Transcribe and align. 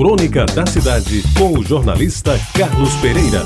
Crônica 0.00 0.46
da 0.46 0.64
Cidade, 0.64 1.22
com 1.36 1.58
o 1.58 1.62
jornalista 1.62 2.40
Carlos 2.56 2.94
Pereira. 3.02 3.42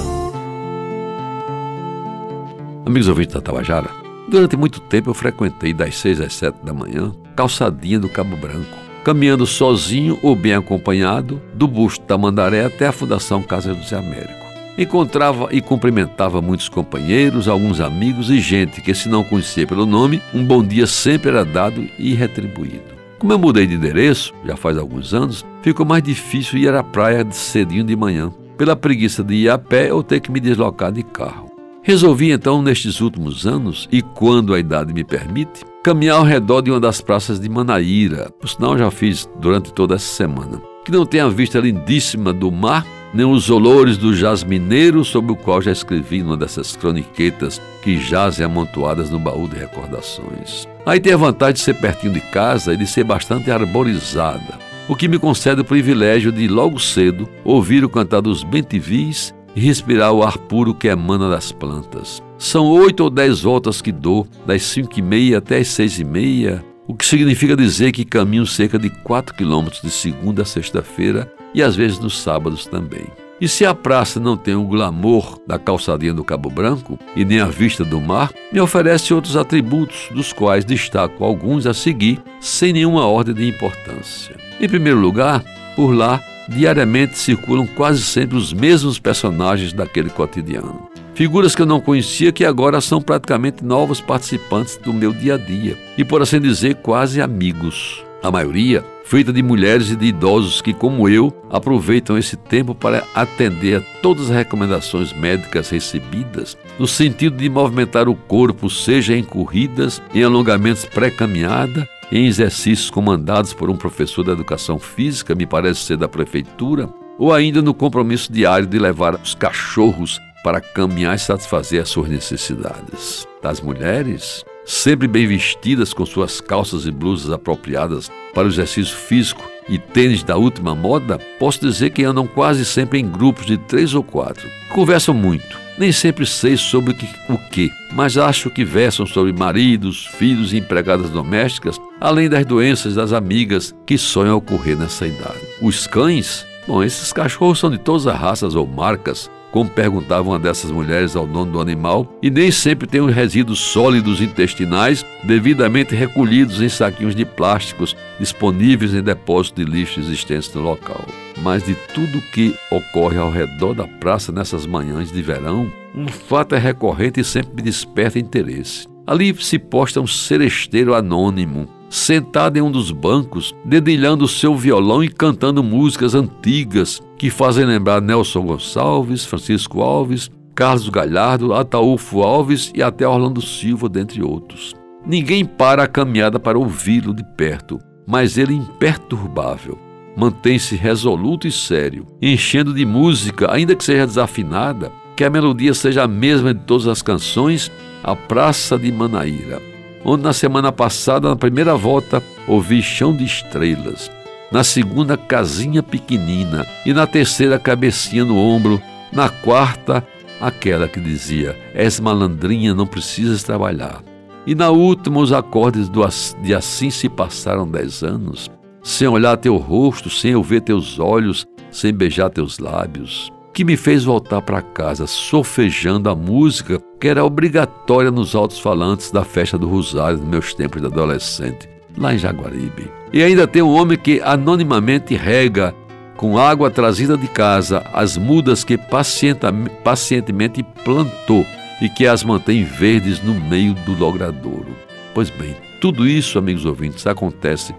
Amigos 2.87 3.09
ouvintes 3.09 3.35
da 3.35 3.41
Tabajara, 3.41 3.91
durante 4.29 4.57
muito 4.57 4.79
tempo 4.79 5.11
eu 5.11 5.15
frequentei 5.15 5.75
das 5.75 5.99
6 5.99 6.21
às 6.21 6.33
7 6.35 6.59
da 6.63 6.73
manhã 6.73 7.13
calçadinha 7.35 7.99
do 7.99 8.09
Cabo 8.09 8.37
Branco, 8.37 8.79
caminhando 9.03 9.45
sozinho 9.47 10.17
ou 10.23 10.37
bem 10.37 10.55
acompanhado 10.55 11.43
do 11.55 11.67
busto 11.67 12.07
da 12.07 12.17
Mandaré 12.17 12.65
até 12.65 12.87
a 12.87 12.93
Fundação 12.93 13.43
Casa 13.43 13.75
José 13.75 13.97
Américo. 13.97 14.47
Encontrava 14.79 15.49
e 15.51 15.61
cumprimentava 15.61 16.41
muitos 16.41 16.69
companheiros, 16.69 17.49
alguns 17.49 17.81
amigos 17.81 18.31
e 18.31 18.39
gente 18.39 18.81
que, 18.81 18.95
se 18.95 19.09
não 19.09 19.25
conhecia 19.25 19.67
pelo 19.67 19.87
nome, 19.87 20.23
um 20.33 20.45
bom 20.45 20.63
dia 20.63 20.87
sempre 20.87 21.31
era 21.31 21.45
dado 21.45 21.85
e 21.99 22.15
retribuído. 22.15 22.94
Como 23.19 23.33
eu 23.33 23.39
mudei 23.39 23.67
de 23.67 23.75
endereço, 23.75 24.33
já 24.45 24.57
faz 24.57 24.77
alguns 24.77 25.15
anos, 25.15 25.45
ficou 25.63 25.87
mais 25.87 26.03
difícil 26.03 26.59
ir 26.59 26.75
à 26.75 26.83
praia 26.83 27.27
cedinho 27.31 27.85
de 27.85 27.97
manhã, 27.97 28.33
pela 28.59 28.77
preguiça 28.77 29.23
de 29.23 29.35
ir 29.35 29.49
a 29.49 29.59
pé 29.59 29.93
ou 29.93 30.03
ter 30.03 30.21
que 30.21 30.31
me 30.31 30.41
deslocar 30.41 30.93
de 30.93 31.03
carro. 31.03 31.51
Resolvi 31.83 32.33
então, 32.33 32.63
nestes 32.63 33.01
últimos 33.01 33.47
anos, 33.47 33.89
e 33.93 34.01
quando 34.01 34.55
a 34.55 34.59
idade 34.59 34.93
me 34.93 35.05
permite, 35.05 35.65
caminhar 35.83 36.17
ao 36.17 36.25
redor 36.25 36.63
de 36.63 36.71
uma 36.71 36.81
das 36.81 37.01
praças 37.01 37.39
de 37.39 37.49
Manaíra, 37.49 38.31
por 38.41 38.49
sinal 38.49 38.77
já 38.79 38.91
fiz 38.91 39.29
durante 39.41 39.73
toda 39.73 39.95
essa 39.95 40.07
semana, 40.07 40.61
que 40.85 40.91
não 40.91 41.05
tem 41.05 41.21
a 41.21 41.29
vista 41.29 41.59
lindíssima 41.59 42.33
do 42.33 42.51
mar 42.51 42.87
nem 43.15 43.25
os 43.25 43.49
olores 43.49 43.97
do 43.97 44.13
jasmineiro 44.13 45.05
sobre 45.05 45.31
o 45.31 45.37
qual 45.37 45.63
já 45.63 45.71
escrevi 45.71 46.21
numa 46.21 46.37
dessas 46.37 46.75
croniquetas 46.75 47.63
que 47.81 47.97
jazem 47.97 48.45
amontoadas 48.45 49.09
no 49.09 49.21
baú 49.21 49.47
de 49.47 49.57
recordações. 49.57 50.67
Aí 50.85 50.99
tem 50.99 51.13
a 51.13 51.17
vantagem 51.17 51.55
de 51.55 51.61
ser 51.61 51.75
pertinho 51.75 52.13
de 52.13 52.21
casa 52.21 52.75
e 52.75 52.77
de 52.77 52.87
ser 52.87 53.05
bastante 53.05 53.53
arborizada, 53.53 54.59
o 54.89 54.97
que 54.97 55.07
me 55.07 55.19
concede 55.19 55.61
o 55.61 55.65
privilégio 55.65 56.33
de, 56.33 56.49
logo 56.49 56.81
cedo, 56.81 57.29
ouvir 57.45 57.85
o 57.85 57.89
cantar 57.89 58.21
dos 58.21 58.43
bentivis 58.43 59.33
e 59.55 59.61
respirar 59.61 60.13
o 60.13 60.25
ar 60.25 60.37
puro 60.37 60.75
que 60.75 60.89
emana 60.89 61.31
das 61.31 61.53
plantas. 61.53 62.21
São 62.37 62.67
oito 62.67 63.05
ou 63.05 63.11
dez 63.11 63.41
voltas 63.41 63.81
que 63.81 63.93
dou, 63.93 64.27
das 64.45 64.63
cinco 64.65 64.99
e 64.99 65.03
meia 65.03 65.39
até 65.39 65.59
as 65.59 65.69
seis 65.69 66.01
e 66.01 66.05
meia, 66.05 66.65
o 66.87 66.95
que 66.95 67.07
significa 67.07 67.57
dizer 67.57 67.93
que 67.93 68.05
caminho 68.05 68.45
cerca 68.45 68.79
de 68.79 68.91
quatro 68.91 69.35
quilômetros 69.35 69.81
de 69.81 69.91
segunda 69.91 70.43
a 70.43 70.45
sexta-feira 70.45 71.33
e 71.55 71.63
às 71.63 71.77
vezes 71.77 71.99
nos 71.99 72.21
sábados 72.21 72.67
também. 72.67 73.07
E 73.41 73.49
se 73.49 73.67
a 73.67 73.75
praça 73.75 74.21
não 74.21 74.37
tem 74.37 74.55
o 74.55 74.65
glamour 74.65 75.41
da 75.47 75.59
calçadinha 75.59 76.15
do 76.15 76.25
Cabo 76.25 76.49
Branco 76.49 76.99
e 77.17 77.25
nem 77.25 77.41
a 77.41 77.47
vista 77.47 77.85
do 77.85 78.01
mar, 78.01 78.33
me 78.53 78.61
oferece 78.61 79.13
outros 79.13 79.37
atributos, 79.37 80.09
dos 80.13 80.33
quais 80.33 80.65
destaco 80.65 81.25
alguns 81.25 81.67
a 81.67 81.75
seguir, 81.75 82.23
sem 82.41 82.73
nenhuma 82.73 83.07
ordem 83.07 83.35
de 83.35 83.49
importância. 83.49 84.37
Em 84.61 84.69
primeiro 84.69 85.01
lugar, 85.01 85.45
por 85.75 85.93
lá, 85.93 86.23
diariamente 86.49 87.19
circulam 87.19 87.67
quase 87.67 88.03
sempre 88.03 88.37
os 88.37 88.53
mesmos 88.53 88.99
personagens 88.99 89.73
daquele 89.73 90.11
cotidiano. 90.11 90.89
Figuras 91.15 91.55
que 91.55 91.63
eu 91.63 91.67
não 91.67 91.81
conhecia 91.81 92.33
que 92.33 92.45
agora 92.45 92.81
são 92.81 93.01
praticamente 93.01 93.65
novos 93.65 94.01
participantes 94.01 94.77
do 94.77 94.93
meu 94.93 95.13
dia 95.13 95.35
a 95.35 95.39
dia 95.39 95.77
e, 95.97 96.05
por 96.05 96.23
assim 96.23 96.41
dizer, 96.41 96.77
quase 96.77 97.21
amigos. 97.21 98.05
A 98.25 98.31
maioria 98.31 98.83
feita 99.05 99.31
de 99.31 99.43
mulheres 99.43 99.91
e 99.91 99.97
de 99.97 100.07
idosos 100.07 100.63
que, 100.63 100.73
como 100.73 101.11
eu, 101.11 101.31
aproveitam 101.51 102.17
esse 102.17 102.39
tempo 102.39 102.75
para 102.75 103.05
atender 103.15 103.77
a 103.77 104.01
todas 104.01 104.31
as 104.31 104.37
recomendações 104.37 105.13
médicas 105.13 105.69
recebidas, 105.69 106.57
no 106.79 106.87
sentido 106.87 107.37
de 107.37 107.51
movimentar 107.51 108.09
o 108.09 108.15
corpo, 108.17 108.71
seja 108.71 109.15
em 109.15 109.23
corridas, 109.23 110.01
em 110.15 110.25
alongamentos 110.25 110.87
pré-caminhada, 110.87 111.87
em 112.11 112.25
exercícios 112.25 112.89
comandados 112.89 113.53
por 113.53 113.69
um 113.69 113.77
professor 113.77 114.25
da 114.25 114.33
educação 114.33 114.79
física, 114.79 115.35
me 115.35 115.45
parece 115.45 115.81
ser 115.81 115.99
da 115.99 116.09
prefeitura, 116.09 116.89
ou 117.19 117.31
ainda 117.31 117.61
no 117.61 117.75
compromisso 117.75 118.33
diário 118.33 118.67
de 118.67 118.79
levar 118.79 119.17
os 119.17 119.35
cachorros 119.35 120.19
para 120.43 120.63
caminhar 120.63 121.15
e 121.15 121.19
satisfazer 121.19 121.83
as 121.83 121.91
suas 121.91 122.09
necessidades. 122.09 123.29
Das 123.43 123.61
mulheres, 123.61 124.43
sempre 124.65 125.07
bem 125.07 125.27
vestidas 125.27 125.93
com 125.93 126.07
suas 126.07 126.41
calças 126.41 126.87
e 126.87 126.91
blusas 126.91 127.31
apropriadas 127.31 128.11
para 128.33 128.47
o 128.47 128.51
exercício 128.51 128.97
físico 128.97 129.43
e 129.69 129.79
tênis 129.79 130.23
da 130.23 130.37
última 130.37 130.75
moda, 130.75 131.19
posso 131.39 131.61
dizer 131.61 131.91
que 131.91 132.05
andam 132.05 132.27
quase 132.27 132.65
sempre 132.65 132.99
em 132.99 133.09
grupos 133.09 133.47
de 133.47 133.57
três 133.57 133.95
ou 133.95 134.03
quatro. 134.03 134.49
Conversam 134.71 135.15
muito. 135.15 135.65
Nem 135.77 135.91
sempre 135.91 136.25
sei 136.25 136.57
sobre 136.57 136.97
o 137.29 137.39
que, 137.51 137.69
mas 137.93 138.17
acho 138.17 138.49
que 138.49 138.65
versam 138.65 139.05
sobre 139.05 139.33
maridos, 139.33 140.07
filhos 140.07 140.53
e 140.53 140.59
empregadas 140.59 141.11
domésticas, 141.11 141.81
além 142.01 142.29
das 142.29 142.47
doenças 142.47 142.95
das 142.95 143.13
amigas 143.13 143.75
que 143.85 143.99
sonham 143.99 144.37
ocorrer 144.37 144.79
nessa 144.79 145.05
idade. 145.05 145.41
Os 145.61 145.89
cães, 145.89 146.47
bom, 146.65 146.81
esses 146.81 147.13
cachorros 147.13 147.59
são 147.59 147.71
de 147.71 147.79
todas 147.79 148.07
as 148.07 148.17
raças 148.17 148.55
ou 148.55 148.69
marcas, 148.69 149.29
como 149.55 149.71
perguntava 149.71 150.29
uma 150.29 150.39
dessas 150.39 150.73
mulheres 150.73 151.15
ao 151.15 151.29
dono 151.29 151.53
do 151.53 151.61
animal, 151.61 152.13
e 152.21 152.29
nem 152.29 152.51
sempre 152.51 152.89
tem 152.89 153.01
os 153.01 153.15
resíduos 153.15 153.61
sólidos 153.61 154.21
intestinais 154.21 155.07
devidamente 155.23 155.95
recolhidos 155.95 156.61
em 156.61 156.69
saquinhos 156.69 157.15
de 157.15 157.25
plásticos 157.25 157.97
disponíveis 158.19 158.93
em 158.93 159.01
depósitos 159.01 159.65
de 159.65 159.71
lixo 159.71 160.01
existentes 160.01 160.53
no 160.53 160.61
local. 160.61 161.05
Mas 161.41 161.65
de 161.65 161.77
tudo 161.95 162.21
que 162.33 162.53
ocorre 162.69 163.17
ao 163.17 163.31
redor 163.31 163.75
da 163.75 163.87
praça 163.87 164.33
nessas 164.33 164.67
manhãs 164.67 165.13
de 165.13 165.23
verão, 165.23 165.73
um 165.95 166.09
fato 166.09 166.57
é 166.57 166.59
recorrente 166.59 167.21
e 167.21 167.25
sempre 167.25 167.55
me 167.55 167.63
desperta 167.63 168.19
interesse. 168.19 168.89
Ali 169.07 169.33
se 169.41 169.57
posta 169.57 170.01
um 170.01 170.07
seresteiro 170.07 170.95
anônimo, 170.95 171.69
sentado 171.95 172.57
em 172.57 172.61
um 172.61 172.73
dos 172.73 172.91
bancos, 172.91 173.55
dedilhando 173.65 174.27
seu 174.27 174.57
violão 174.57 175.03
e 175.03 175.09
cantando 175.09 175.63
músicas 175.63 176.13
antigas 176.13 177.01
que 177.17 177.31
fazem 177.31 177.65
lembrar 177.65 178.03
Nelson 178.03 178.45
Gonçalves, 178.45 179.25
Francisco 179.25 179.81
Alves, 179.81 180.29
Carlos 180.57 180.89
Galhardo, 180.89 181.55
Ataúfo 181.55 182.23
Alves 182.23 182.73
e 182.75 182.83
até 182.83 183.07
Orlando 183.07 183.41
Silva, 183.41 183.89
dentre 183.89 184.23
outros. 184.23 184.75
Ninguém 185.07 185.45
para 185.45 185.85
a 185.85 185.89
caminhada 185.89 186.41
para 186.41 186.59
ouvi-lo 186.59 187.15
de 187.15 187.23
perto, 187.37 187.79
mas 188.05 188.37
ele 188.37 188.55
imperturbável. 188.55 189.79
Mantém-se 190.17 190.75
resoluto 190.75 191.47
e 191.47 191.53
sério, 191.53 192.07
enchendo 192.21 192.75
de 192.75 192.85
música, 192.85 193.53
ainda 193.53 193.77
que 193.77 193.85
seja 193.85 194.07
desafinada, 194.07 194.91
que 195.17 195.23
a 195.23 195.31
melodia 195.31 195.73
seja 195.73 196.03
a 196.03 196.09
mesma 196.09 196.53
de 196.53 196.61
todas 196.61 196.89
as 196.89 197.03
canções, 197.03 197.71
a 198.03 198.17
Praça 198.17 198.77
de 198.77 198.91
Manaíra 198.91 199.74
onde 200.05 200.23
na 200.23 200.33
semana 200.33 200.71
passada, 200.71 201.29
na 201.29 201.37
primeira 201.37 201.77
volta, 201.77 202.23
ouvi 202.47 202.83
chão 202.83 203.17
de 203.17 203.25
estrelas, 203.25 204.11
na 204.53 204.63
segunda, 204.63 205.17
casinha 205.17 205.83
pequenina, 205.83 206.67
e 206.85 206.93
na 206.93 207.07
terceira, 207.07 207.59
cabecinha 207.59 208.25
no 208.25 208.37
ombro, 208.37 208.81
na 209.13 209.29
quarta, 209.29 210.07
aquela 210.41 210.87
que 210.87 211.01
dizia: 211.01 211.57
És 211.75 211.99
malandrinha, 211.99 212.75
não 212.75 212.87
precisas 212.87 213.43
trabalhar. 213.43 214.03
E 214.47 214.55
na 214.55 214.71
última, 214.71 215.21
os 215.21 215.33
acordes 215.33 215.89
do, 215.89 216.07
de 216.43 216.55
Assim 216.55 216.91
se 216.91 217.09
passaram 217.09 217.67
dez 217.67 218.03
anos, 218.03 218.51
sem 218.83 219.09
olhar 219.09 219.37
teu 219.39 219.57
rosto, 219.57 220.11
sem 220.11 220.33
eu 220.33 220.43
ver 220.43 220.61
teus 220.61 220.99
olhos, 220.99 221.47
sem 221.71 221.93
beijar 221.93 222.29
teus 222.29 222.59
lábios 222.59 223.33
que 223.55 223.65
me 223.65 223.77
fez 223.77 224.03
voltar 224.03 224.43
para 224.43 224.61
casa 224.61 225.07
sofejando 225.07 226.11
a 226.11 226.15
música 226.15 226.83
que 227.01 227.07
era 227.07 227.25
obrigatória 227.25 228.11
nos 228.11 228.35
altos 228.35 228.59
falantes 228.59 229.13
da 229.13 229.25
festa 229.25 229.57
do 229.57 229.69
Rosário 229.69 230.19
nos 230.19 230.27
meus 230.27 230.55
tempos 230.55 230.81
de 230.81 230.89
adolescente, 230.89 231.69
lá 231.97 232.13
em 232.13 232.19
Jaguaribe. 232.19 232.91
E 233.13 233.23
ainda 233.23 233.47
tem 233.47 233.63
um 233.63 233.73
homem 233.73 233.97
que 233.97 234.21
anonimamente 234.25 235.15
rega 235.15 235.73
com 236.17 236.37
água 236.37 236.69
trazida 236.69 237.17
de 237.17 237.29
casa 237.29 237.79
as 237.95 238.17
mudas 238.17 238.65
que 238.65 238.77
pacientemente 238.77 240.65
plantou 240.85 241.47
e 241.81 241.89
que 241.89 242.09
as 242.09 242.25
mantém 242.25 242.65
verdes 242.65 243.23
no 243.23 243.35
meio 243.35 243.73
do 243.87 243.97
logradouro. 243.97 244.75
Pois 245.15 245.31
bem, 245.31 245.55
tudo 245.81 246.09
isso, 246.09 246.41
amigos 246.41 246.67
ouvintes, 246.67 247.07
acontece 247.07 247.73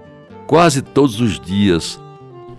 quase 0.48 0.82
todos 0.82 1.20
os 1.20 1.38
dias 1.38 2.00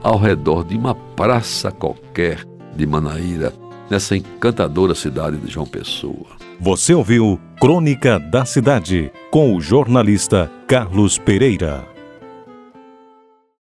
ao 0.03 0.19
redor 0.19 0.65
de 0.65 0.77
uma 0.77 0.94
praça 0.94 1.71
qualquer 1.71 2.45
de 2.77 2.87
Manaíra, 2.87 3.53
nessa 3.91 4.17
encantadora 4.17 4.95
cidade 4.95 5.39
de 5.39 5.51
João 5.51 5.67
Pessoa. 5.67 6.37
Você 6.61 6.95
ouviu 6.95 7.41
Crônica 7.61 8.19
da 8.19 8.45
Cidade, 8.45 9.11
com 9.31 9.55
o 9.55 9.61
jornalista 9.61 10.51
Carlos 10.67 11.19
Pereira. 11.19 11.96